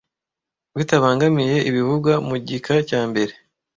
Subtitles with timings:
[0.77, 3.33] Bitabangamiye ibivugwa mu gika cya mbere